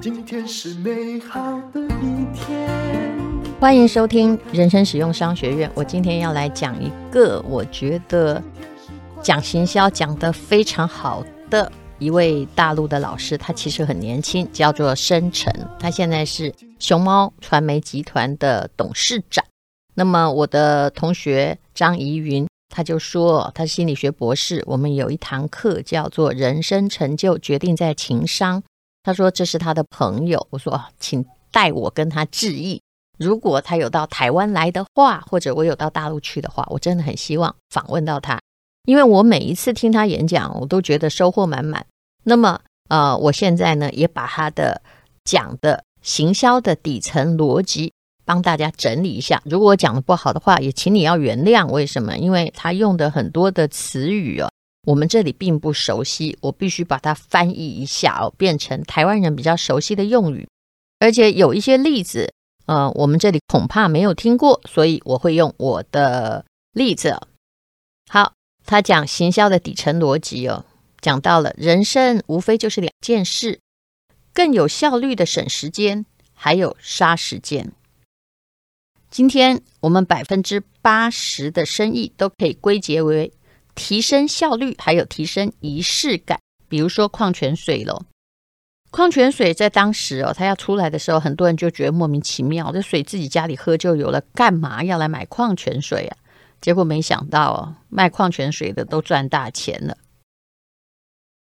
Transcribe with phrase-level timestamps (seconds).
[0.00, 2.68] 今天是美好的一天。
[3.60, 5.70] 欢迎收听人生使用商学院。
[5.74, 8.42] 我今天要来讲一个我觉得
[9.20, 15.52] 讲行销讲得非常好的一位大陆的老师，他其实很年轻，叫做申辰。
[15.78, 19.44] 他现在是熊猫传媒集团的董事长。
[19.94, 22.46] 那么我的同学张怡云。
[22.72, 24.64] 他就说，他是心理学博士。
[24.66, 28.62] 我们有一堂课叫做“人生成就决定在情商”。
[29.04, 30.46] 他说这是他的朋友。
[30.48, 32.80] 我说，请代我跟他致意。
[33.18, 38.40] 如果他有到台湾来的话，或者我有到大陆去的话，我真的很希望访问到他，
[38.86, 41.84] 因为我每一次听他演讲，我都觉得收获满满。
[42.24, 44.80] 那么，呃，我现在呢，也把他的
[45.24, 47.92] 讲的行销的底层逻辑。
[48.32, 51.68] 帮大家整理一下，如果我讲的不好的话，也请你要原谅。
[51.68, 52.16] 为什么？
[52.16, 54.50] 因为他用的很多的词语哦，
[54.86, 60.48] 我们这里并不熟悉，我必须把它翻译一下哦，变成台湾人比较熟悉的用语。
[60.98, 62.32] 而且有一些例子，
[62.64, 67.20] 呃，我们这里恐怕没有听过，所以我会用我的例子。
[68.08, 68.32] 好，
[68.64, 70.64] 他讲行销的底层逻辑哦，
[71.02, 73.60] 讲到了人生无非就是两件事：
[74.32, 77.70] 更有效率的省时间，还有杀时间。
[79.12, 83.30] 今天我们百分之八十的生意都可以归结为
[83.74, 86.40] 提升效率，还有提升仪式感。
[86.66, 88.06] 比如说矿泉水喽，
[88.90, 96.16] 矿泉水在当时哦，它要出来的时候，很多人就觉得莫名其妙，这水自己家里喝就有了，干嘛要来买矿泉水啊？
[96.62, 99.98] 结果没想到哦，卖矿泉水的都赚大钱了。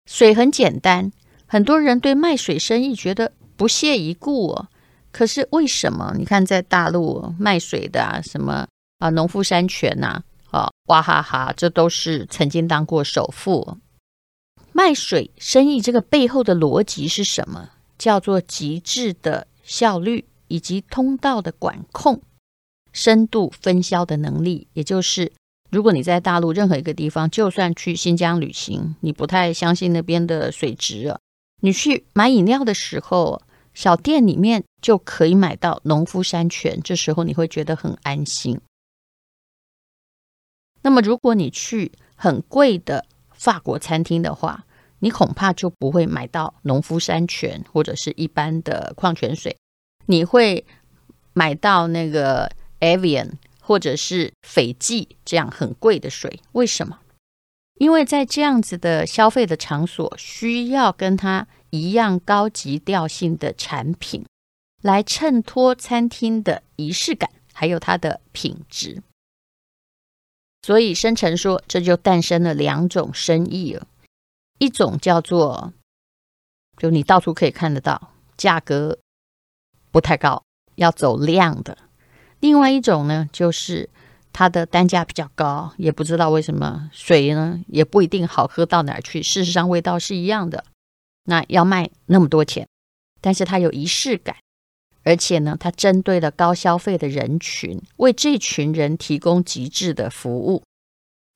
[0.08, 1.12] 水很简单，
[1.46, 4.70] 很多人对卖水生意觉得不屑一顾哦。
[5.14, 6.12] 可是为什么？
[6.18, 13.78] 你看，在大陆卖水的啊，什么啊，农夫山泉呐，啊，娃哈哈，这都是曾经当过首富。
[14.72, 17.70] 卖水生意这个背后的逻辑是什么？
[17.96, 22.20] 叫做极致的效率以及通道的管控、
[22.92, 24.68] 深度分销的能力。
[24.74, 25.32] 也就是，
[25.70, 31.20] 如果你在大陆任何一个地方，就算去新疆旅行，你不太相信那边的水质啊，
[31.62, 33.44] 你去买饮料的时候。
[33.74, 38.62] 小店里面就可以买到农夫山泉，这时候你会觉得很安心。
[40.84, 44.66] 那么，如果你去很贵的法国餐厅的话，
[45.00, 49.58] 你恐怕就不会买到农夫山泉或者是一般的矿泉水，
[50.06, 50.66] 你会
[51.34, 56.42] 买到那个 Evian 或者是斐济这样很贵的水。
[56.52, 57.00] 为什么？
[57.80, 61.48] 因为在这样子的消费的场所，需要跟他。
[61.74, 64.24] 一样高级调性的产品，
[64.84, 69.02] 来衬托餐厅的仪式感，还有它的品质。
[70.62, 73.88] 所以申成说，这就诞生了两种生意了，
[74.60, 75.74] 一种叫做，
[76.78, 79.00] 就你到处可以看得到，价格
[79.90, 80.44] 不太高，
[80.76, 81.76] 要走量的；
[82.40, 83.90] 另外一种呢，就是
[84.32, 90.64] 它的单价比较高，也不知道为什么，水呢也不一定好喝到哪儿去，事实上味道是一样的。
[91.26, 92.68] 那要卖那么多钱，
[93.22, 94.36] 但是它有仪式感，
[95.04, 100.64] 而且呢，它针对了高消费的人群，为这群人提供极致的服务。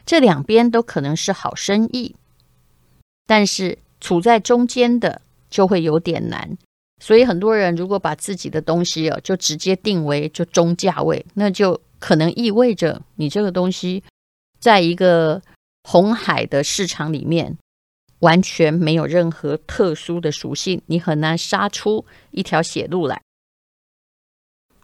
[0.05, 2.15] 这两边都可能是好生意，
[3.25, 6.57] 但是处在中间的就会有点难。
[7.01, 14.03] 所以很多人如果把自己的东西哦，就直接定为就中价位，那就可能意味着你这个东西
[14.59, 15.41] 在一个
[15.83, 17.57] 红海的市场里面。
[18.19, 23.21] 完全没有任何特殊的属性，你很难杀出一条血路来。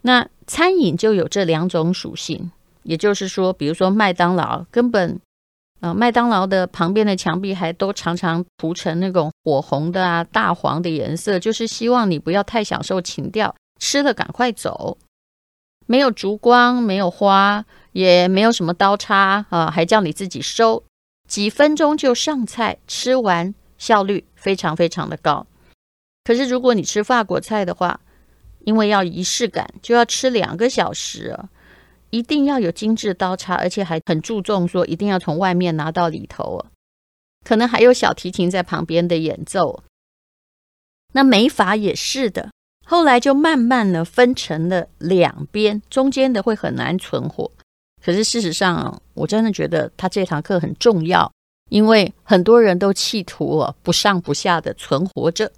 [0.02, 2.52] 那餐饮就有这两种属性，
[2.82, 5.18] 也就是说，比如说麦当劳，根本、
[5.80, 14.98] 呃，麦当劳的旁边的墙壁还都常常涂成那种火红的啊、大黄的颜色，就是希望你不要太享受情调，吃了赶快走。
[15.86, 20.84] 没有烛光，没有花，也没有什么刀叉啊、呃，还叫你自己收。
[21.34, 25.44] 几分钟就上菜，吃完效率非常非常的高。
[26.22, 27.98] 可是如果你吃法国菜的话，
[28.60, 31.48] 因为要仪式感，就要吃两个小时啊，
[32.10, 36.70] 一定要有精致刀叉，而且还很注重说一定要从外面拿到里头啊，
[37.44, 39.82] 可能还有小提琴在旁边的演奏。
[41.14, 42.52] 那美法也是的，
[42.86, 47.50] 后来就慢慢的分成了两边，中间的会很难存活。
[48.04, 51.32] 可是事实上，我真的觉得他这堂课很重要，
[51.70, 55.50] 因为很多人都企图不上不下的存活着。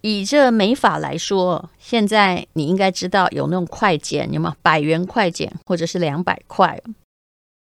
[0.00, 4.56] 以这美发来说，现在你应该知道有那种快剪，有吗？
[4.62, 6.80] 百元快剪或者是两百块。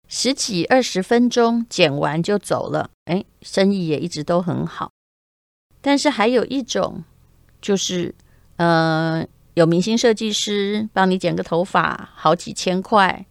[0.09, 4.91] 十几二十分钟剪完就走了，哎，生意也一直都很好。
[5.79, 7.06] 但是还有一种，
[7.62, 8.13] 就是
[8.57, 13.25] 呃，有明星设计师帮你剪个头发，好几千块。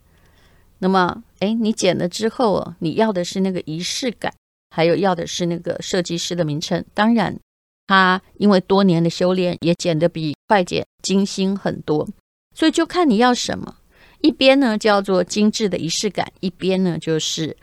[0.78, 4.32] 那么，哎，你剪了之后，你要的是那个仪式感，
[4.70, 6.84] 还有要的是那个设计师的名称。
[6.94, 7.38] 当然，
[7.86, 12.08] 他因为多年的修炼，也剪得比快剪精心很多。
[12.54, 13.76] 所以就看你要什么。
[14.20, 17.56] 一边呢叫做精致的仪式感，一边呢就是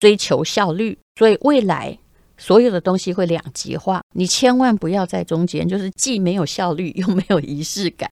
[0.00, 0.98] 追求效率。
[1.16, 1.98] 所以未来
[2.36, 8.10] 所有的东西会两极化，你千万不要在中间，就是既没有效率又没有仪式感。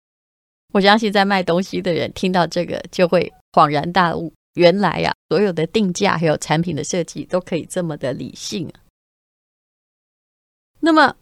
[0.74, 8.70] 我相信在卖东西的人听到这个就会恍然大悟，原来呀，所有的定价还有产品的设计都可以这么的理性。
[10.80, 11.16] 那么，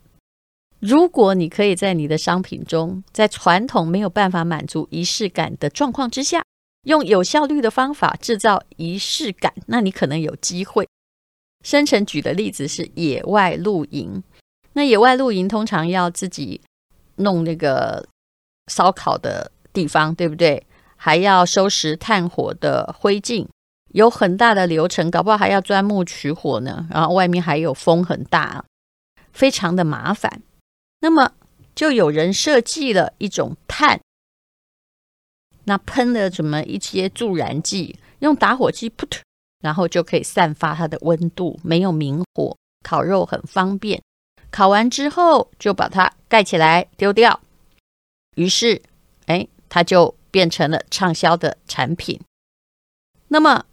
[0.81, 6.42] 如果你可以在你的商品中，在传统没有办法满足仪式感的状况之下，
[6.82, 10.88] 用有效率的方法制造仪式感，那你可能有机会。
[11.64, 14.22] 生成举的例子是野外露营，
[14.75, 16.61] 那野外露营通常要自己
[17.16, 18.06] 弄那个。
[18.69, 20.66] 烧烤的地方，对不对？
[20.96, 23.46] 还要收拾炭火的灰烬，
[23.93, 26.88] 有很大的流程，搞不好还要钻木取火呢。
[26.90, 28.64] 然后外面还有风很大，
[29.34, 30.40] 非常的麻烦。
[31.00, 31.32] 那么
[31.75, 34.00] 就有人设计了一种炭，
[35.64, 39.06] 那喷了什么一些助燃剂，用打火机扑，
[39.64, 44.02] 然后就可以散发它的温度，没有明火，烤肉很方便。
[44.50, 47.40] 烤完之后就把它盖起来丢掉。
[48.37, 48.82] 于是，
[49.25, 52.20] 哎，它就变成了畅销的产品。
[53.28, 53.64] 那么，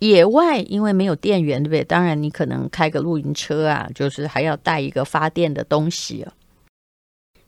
[0.00, 1.84] 野外因为没有电源，对不对？
[1.84, 6.34] 当然，你可能开个露营车啊，就是还要带一个发电的东西啊。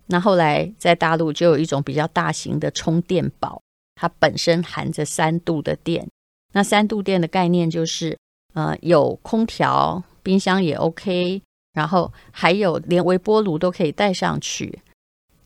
[0.06, 3.60] 那后来在大陆就有一种比较大型的充电宝，
[3.96, 6.08] 它本身含着三度的电。
[6.52, 8.18] 那三度电的概念就是，
[8.54, 14.80] 呃，有空调、冰箱也 OK，然后还有连微波炉都可以带上去。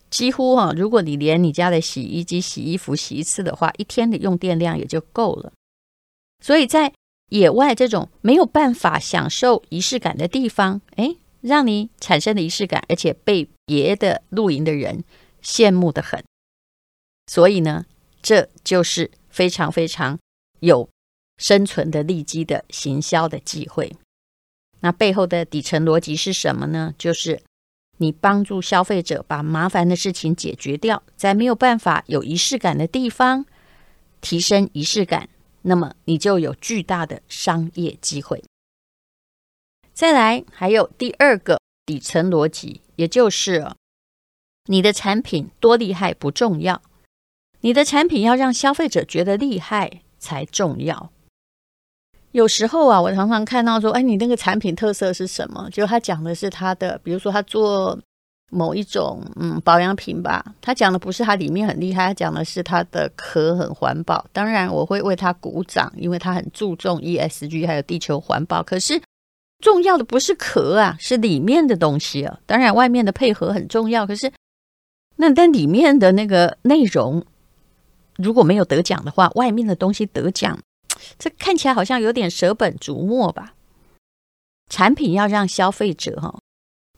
[0.08, 5.52] 几乎哈，如果你连你家的洗衣机洗衣服洗一次的话，一天的用电量也就够了。
[6.44, 6.92] 所以在
[7.30, 15.02] 野外这种没有办法享受仪式感的地方，哎，让你产生的仪式感，而且被别的露营的人
[15.42, 16.22] 羡慕的很。
[17.26, 17.84] 所以呢，
[18.22, 20.16] 这就是非常非常
[20.60, 20.88] 有
[21.38, 23.96] 生存的利基的行销的机会。
[24.80, 26.94] 那背后的底层逻辑是什么呢？
[26.96, 27.42] 就是。
[27.98, 33.46] 你帮助消费者把麻烦的事情解决掉，在没有办法有仪式感的地方
[34.20, 35.30] 提升仪式感，
[35.62, 38.44] 那么你就有巨大的商业机会。
[39.94, 43.72] 再来，还有第二个底层逻辑，也就是
[44.66, 46.82] 你的产品多厉害不重要，
[47.60, 51.10] 你的产品要让消费者觉得厉害才重要。
[52.36, 55.66] 有时候啊，我常常看到说，哎，你那个产品特色是什么？
[55.72, 57.98] 就他讲的是他的，比如说他做
[58.50, 64.22] 某一种嗯保养品吧，他讲的不是它里面很厉害，他讲的是它的壳很环保。
[64.34, 68.62] 当然，我会为他鼓掌，因为他很注重 ESG 还有地球环保。
[68.62, 69.00] 可是
[69.64, 72.38] 重要的不是壳啊，是里面的东西啊。
[72.44, 74.30] 当然，外面的配合很重要，可是
[75.16, 77.24] 那但里面的那个内容
[78.18, 80.58] 如果没有得奖的话，外面的东西得奖。
[81.18, 83.54] 这看起来好像有点舍本逐末吧？
[84.68, 86.40] 产品要让消费者哈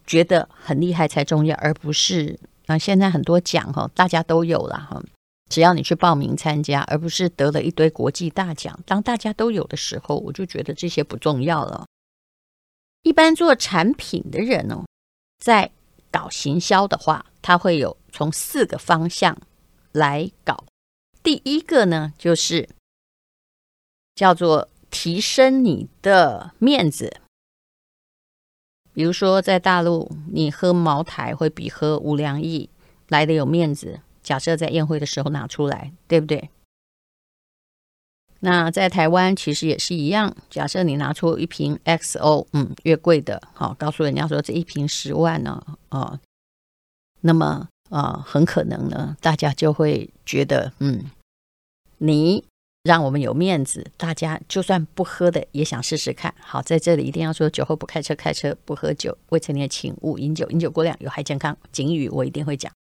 [0.07, 5.03] 觉得很厉害才重要，而不是啊现在很多奖哈大家都有了哈，
[5.51, 8.81] 只要你去报名参加，而不是得了一堆国际大奖。
[8.87, 11.85] 当大家都有的时候，我就觉得这些不重要了。
[13.03, 14.87] 一般做产品的人哦，
[15.39, 15.71] 在
[16.11, 19.37] 搞行销的话，他会有从四个方向
[19.93, 20.65] 来搞。
[21.23, 22.67] 第一个呢，就是。
[24.19, 27.21] 叫做提升你的面子，
[28.93, 32.69] 比如说在大陆，你喝茅台会比喝五粮液
[33.07, 34.01] 来得有面子。
[34.21, 36.51] 假设在宴会的时候拿出来，对不对？
[38.41, 40.37] 那在台湾其实也是一样。
[40.51, 46.19] 假设你拿出一瓶 XO，嗯，越贵的，好，告诉人家说这一瓶十万呢，啊，
[47.21, 51.05] 那么啊，很可能呢，大家就会觉得，嗯，
[51.99, 52.45] 你。
[52.85, 56.33] 让我们有面子，大家就算不喝的也想试试看。
[56.41, 59.15] 好，在这里一定要说：酒后不开车，开车不喝酒。
[59.31, 61.55] 未成年请勿饮酒，饮酒过量有害健康。
[61.71, 62.73] 警语我一定会讲。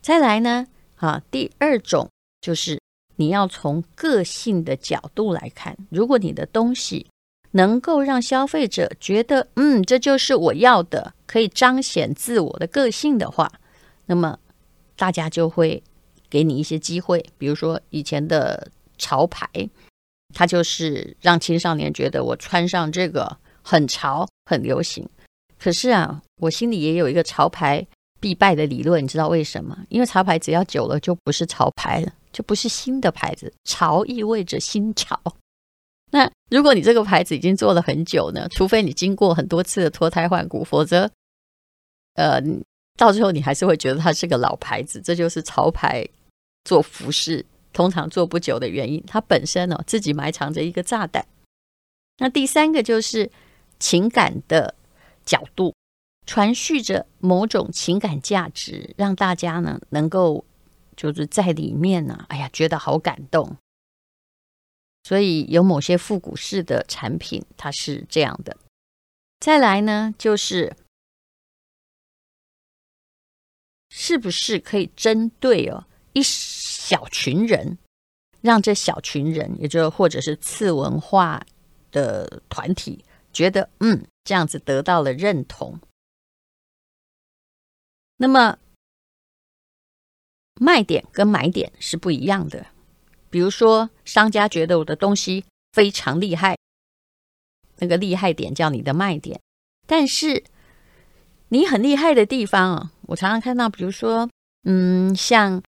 [0.00, 0.66] 再来呢，
[0.96, 2.08] 啊，第二种
[2.40, 2.80] 就是
[3.16, 5.76] 你要从个性的角度来看。
[5.90, 7.06] 如果你的东西
[7.50, 13.52] 能够让消费者觉得，嗯，这就是我要的，可以彰显自我的个性的话，
[14.06, 14.38] 那么
[14.96, 15.82] 大家就会
[16.30, 17.22] 给你一些机会。
[17.36, 18.70] 比如说以前的。
[19.02, 19.46] 潮牌
[20.32, 25.06] 它就是让青少年觉得我穿上这个很潮、很流行。
[25.58, 27.84] 可是啊，我心里也有一个潮牌
[28.20, 29.76] 必败的理论，你知道为什么？
[29.88, 33.52] 因为潮牌只要久了就不是潮牌了，就不是新的牌子。
[33.64, 35.20] 潮意味着新潮。
[36.10, 38.48] 那如果你这个牌子已经做了很久呢？
[38.50, 41.10] 除非你经过很多次的脱胎换骨，否则，
[42.14, 42.40] 呃，
[42.96, 45.00] 到最后你还是会觉得它是个老牌子。
[45.00, 46.06] 这就是潮牌
[46.64, 49.02] 做服饰通常做不久的原因。
[49.06, 51.26] 它本身呢、哦，自己埋藏着一个炸弹。
[52.18, 53.30] 那第三个就是
[53.78, 54.74] 情感的
[55.24, 55.74] 角度，
[56.26, 60.44] 传续着某种情感价值，让大家呢能够
[60.96, 63.56] 就是在里面呢，哎呀，觉得好感动。
[65.04, 68.56] 所以有某些复古式的产品，它是这样的。
[69.40, 70.76] 再来呢，就是
[73.88, 77.78] 是不是可以针对哦一小群人，
[78.40, 81.44] 让这小群人，也就或者是次文化
[81.90, 85.78] 的团体，觉得嗯这样子得到了认同。
[88.16, 88.58] 那么
[90.60, 92.66] 卖点跟买点是不一样的。
[93.30, 96.56] 比如说，商家觉得我的东西非常厉害，
[97.78, 99.40] 那个厉害点叫你的卖点。
[99.86, 100.44] 但是
[101.48, 104.28] 你很厉害的地方啊，我常常看到，比如说，
[104.64, 105.62] 嗯，像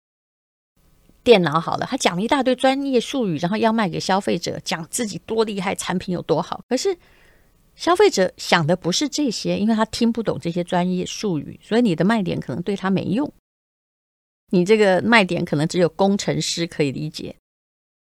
[1.23, 6.63] 电脑好了，他讲了一大堆专业术语，然后要卖给消费者，讲自己多厉害，产品有多好。
[6.67, 6.97] 可是
[7.75, 13.31] 消费者想的不是这些，因为他听不懂这些专业术语，所以你的卖点可能对他没用。
[14.51, 17.35] 你这个卖点可能只有工程师可以理解。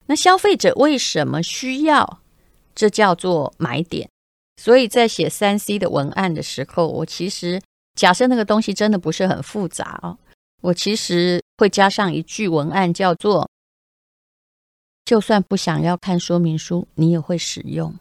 [0.08, 2.20] 那消费者为什么需要？
[2.74, 4.10] 这叫做买点。
[4.58, 7.62] 所以在写三 C 的文案的时候，我其实
[7.96, 10.18] 假设那个东西真的不是很复杂哦，
[10.62, 13.50] 我其实会加上一句文案，叫做
[15.06, 17.94] “就算不想要看说明书，你也会使用”。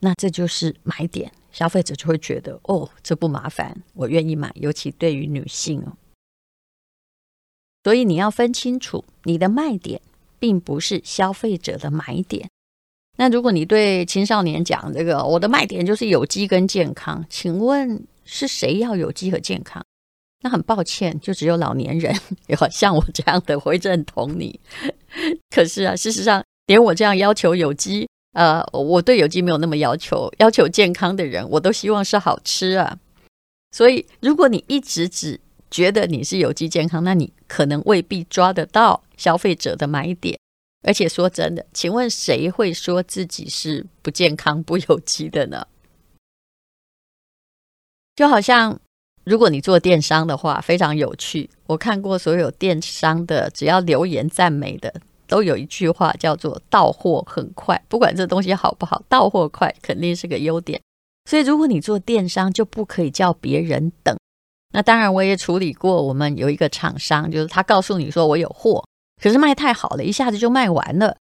[0.00, 4.52] 那这就是买点，消费者就会觉得哦，这不麻烦，我愿意买。
[4.54, 5.96] 尤其对于女性哦，
[7.84, 10.00] 所以你要分清楚你的卖点。
[10.40, 12.48] 并不是消费者的买点。
[13.18, 19.84] 那如果你对青少年讲这个，我的卖点就是有机跟健康，请问是谁要有机和健康？
[20.42, 22.14] 那很抱歉，就只有老年人，
[22.46, 24.58] 有像我这样的会认同你。
[25.50, 32.98] 可是啊，事实上，连我这样要求有机，呃，我对有机没有那么要求，要求健康的人，我都希望是好吃啊。
[33.72, 35.38] 所以，如果你一直只
[35.70, 40.38] 觉得你是有机健康，那你可能未必抓得到消费者的买点。
[40.82, 45.66] 而且说真的，请问谁会说自己是不健康、不有机的呢？
[48.16, 48.80] 就好像
[49.24, 51.48] 如果你做电商的话，非常有趣。
[51.66, 54.92] 我看过所有电商的，只要留言赞美的，
[55.26, 57.80] 都有一句话叫做“到货很快”。
[57.88, 60.80] 不管这东西好不好，到货快肯定是个优点。
[61.28, 64.16] 所以，如果你做电商，就不可以叫别人等。
[64.72, 66.02] 那当然，我也处理过。
[66.02, 68.84] 我们有一个厂商，就是他告诉你说我有货，
[69.22, 71.16] 可是卖太好了，一下子就卖完了。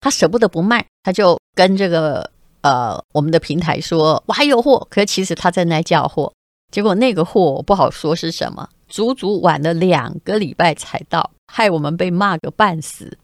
[0.00, 2.30] 他舍不得不卖，他就跟这个
[2.62, 6.32] 呃我们的平台说我还有货，可是其实他正在叫货。
[6.70, 13.18] 结果那个货我不好说是什么，足足晚了两个礼拜才到，害我们被骂个半死。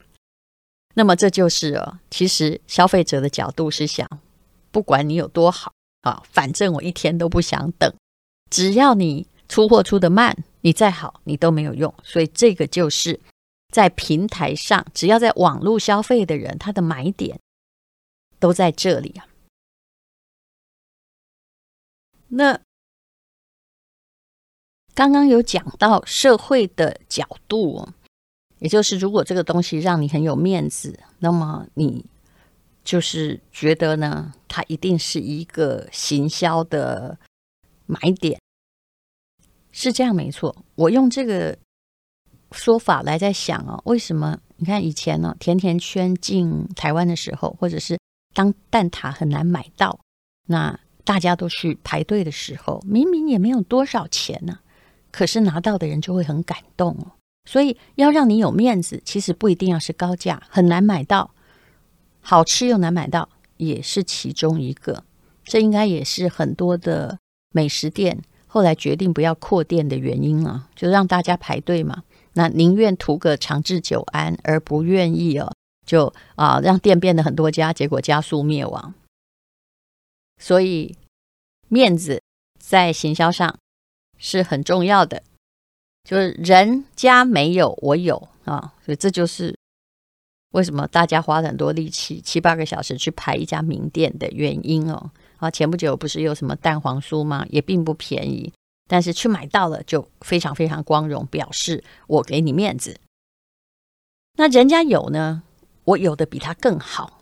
[0.95, 4.09] 那么这就是哦，其实消费者的角度是想，
[4.71, 5.73] 不管你有多好
[6.03, 7.93] 啊，反正我一天都不想等。
[8.51, 11.93] 只要你出货出得慢，你再好，你都没有用。
[12.03, 13.21] 所以这个就是
[13.73, 17.39] 在平台上，只要在网络消费的人，他的买点
[18.39, 19.27] 都在这里啊。
[22.29, 22.59] 那
[24.97, 27.87] 刚刚有讲到社会的角度，
[28.61, 32.07] 也就是如果这个东西让你很有面子，那么你
[32.83, 37.19] 就是觉得呢，它一定是一个行销的。
[37.89, 38.41] 买点
[39.71, 41.57] 是这样没错，我用这个
[42.51, 44.41] 说法来在想哦，为什么？
[44.57, 47.97] 你看以前呢，甜甜圈进台湾的时候，或者是
[48.35, 50.01] 当蛋挞很难买到，
[50.47, 54.59] 那大家都去排队的时候，明明也没有多少钱呢，
[55.17, 57.13] 可是拿到的人就会很感动哦。
[57.49, 61.31] 所以要让你有面子，其实不一定要是高价，很难买到，
[62.21, 65.05] 好吃又难买到，也是其中一个。
[65.45, 67.19] 这应该也是很多的。
[67.53, 72.03] 美食店后来决定不要扩店的原因啊，就让大家排队嘛。
[72.35, 75.51] 那宁愿图个长治久安，而不愿意哦，
[75.87, 78.93] 就啊让店变得很多家，结果加速灭亡。
[80.39, 80.99] 所以
[81.69, 82.21] 面子
[82.59, 83.59] 在行销上
[84.19, 85.23] 是很重要的，
[86.05, 89.57] 就是人家没有，我有啊，所以这就是
[90.53, 95.11] 为什么大家花很多力气，七八个小时去排一家名店的原因哦。
[95.39, 97.45] 啊，前不久不是有什么蛋黄酥吗？
[97.51, 98.51] 也并不便宜，
[98.89, 102.99] 但是去买到了就非常非常光荣，表示我给你面子。
[104.39, 105.43] 那人家有呢，
[105.85, 107.21] 我有的比他更好。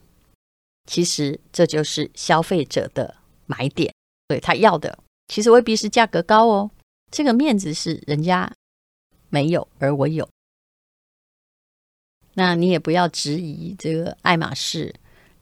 [0.88, 3.92] 其实这就是消费者的买点，
[4.28, 6.70] 对，他要的其实未必是价格高哦。
[7.14, 8.52] 这个面子是人家
[9.30, 10.28] 没有，而我有。
[12.32, 14.92] 那你也不要质疑这个爱马仕。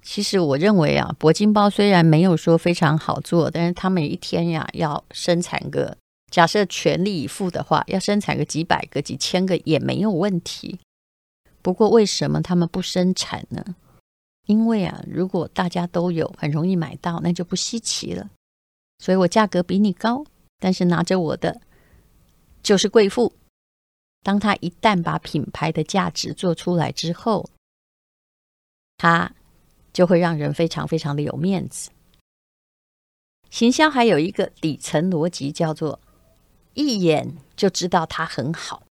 [0.02, 5.96] 其实我认为啊，铂金包虽然没有说非常好做，但是他们一天呀要生产个，
[6.30, 10.78] 假设全力以赴的话，要生产个几百个、几千个也没有问题。
[11.62, 13.74] 不过为什么他们不生产呢？
[14.44, 18.28] 因为啊，如果大家都有，很容易买到，那就不稀奇了。
[18.98, 20.26] 所以我价格比你高，
[20.62, 21.60] 但是拿着我的
[22.62, 23.34] 就是贵妇。
[24.22, 27.50] 当他一旦把品牌的价值做出来之后，
[28.96, 29.34] 他
[29.92, 31.90] 就会让人非常非常的有面子。
[33.50, 35.98] 行销还有一个底层逻辑，叫做
[36.74, 38.84] 一眼就知道它很好，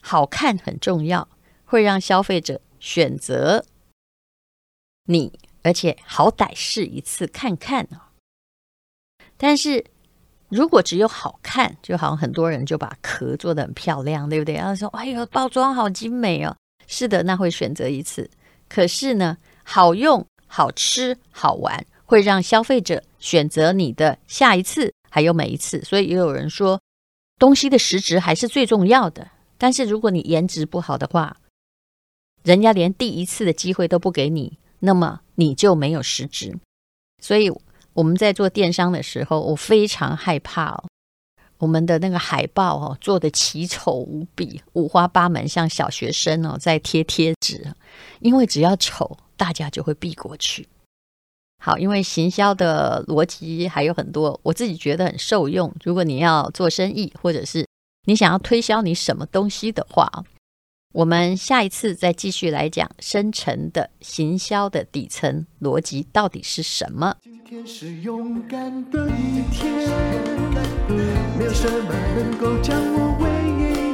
[0.00, 1.28] 好看很重要，
[1.66, 3.66] 会让消费者选择
[5.04, 8.09] 你，而且好歹试一次看看哦。
[9.40, 9.82] 但是。
[10.52, 14.56] 如果只有好看，就好像很多人就把壳做得很漂亮，对不对？
[14.56, 16.52] 然后说：“哎呦，包装好精美哦。”
[16.88, 18.28] 是的，那会选择一次。
[18.68, 25.80] 可是呢，好用、好吃、好玩，会让消费者选择你的下一次，还有每一次。
[25.84, 26.80] 所以也有人说，
[27.38, 29.30] 东西的实质还是最重要的。
[29.56, 31.36] 但是如果你颜值不好的话，
[32.42, 36.58] 人家连第一次的机会都不给你，那么你就没有实质。
[37.22, 37.52] 所以。
[38.00, 40.84] 我们在做电商的时候，我非常害怕哦，
[41.58, 47.74] 我们的那个海报哦做的奇丑无比，五花八门，像小学生哦在贴贴纸，
[48.20, 50.66] 因为只要丑，大家就会避过去。
[51.62, 55.70] 好，因为行销的逻辑还有很多，我自己觉得很受用。
[55.84, 57.66] 如果你要做生意，或者是
[58.06, 60.24] 你想要推销你什么东西的话。
[60.92, 67.14] 我们下一次再继续来讲深层的行销的底层逻辑到底是什么？
[67.22, 69.72] 今天是勇敢的一天，
[71.38, 73.30] 没有什么能够将我为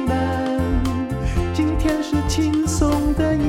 [0.07, 0.57] 难。
[1.53, 3.46] 今天是轻松的一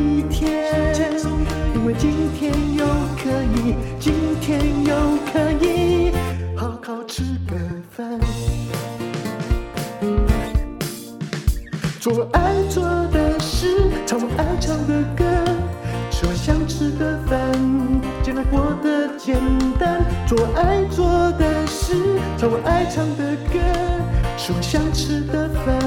[22.38, 23.58] 唱我爱唱的歌，
[24.36, 25.77] 吃我想吃的饭，